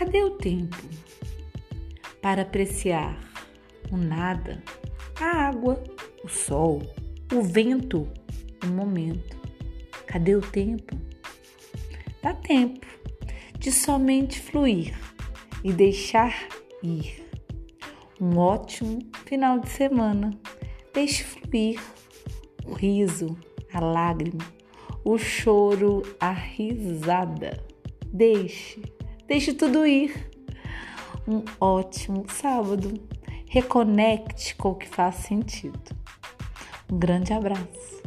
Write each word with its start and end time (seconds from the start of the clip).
Cadê 0.00 0.22
o 0.22 0.30
tempo 0.30 0.78
para 2.22 2.40
apreciar 2.40 3.20
o 3.92 3.98
nada, 3.98 4.64
a 5.20 5.48
água, 5.48 5.84
o 6.24 6.28
sol, 6.28 6.80
o 7.30 7.42
vento, 7.42 8.08
o 8.64 8.66
momento? 8.68 9.36
Cadê 10.06 10.34
o 10.34 10.40
tempo? 10.40 10.98
Dá 12.22 12.32
tempo 12.32 12.86
de 13.58 13.70
somente 13.70 14.40
fluir 14.40 14.98
e 15.62 15.70
deixar 15.70 16.48
ir. 16.82 17.22
Um 18.18 18.38
ótimo 18.38 19.00
final 19.26 19.58
de 19.58 19.68
semana. 19.68 20.30
Deixe 20.94 21.24
fluir 21.24 21.78
o 22.64 22.72
riso, 22.72 23.36
a 23.70 23.80
lágrima, 23.80 24.50
o 25.04 25.18
choro, 25.18 26.02
a 26.18 26.32
risada. 26.32 27.62
Deixe, 28.10 28.80
deixe 29.30 29.54
tudo 29.54 29.86
ir. 29.86 30.28
Um 31.26 31.44
ótimo 31.60 32.26
sábado. 32.28 33.00
Reconecte 33.46 34.56
com 34.56 34.70
o 34.70 34.74
que 34.74 34.88
faz 34.88 35.14
sentido. 35.16 35.96
Um 36.90 36.98
grande 36.98 37.32
abraço. 37.32 37.99